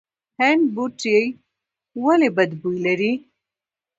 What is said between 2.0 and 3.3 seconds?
ولې بد بوی لري؟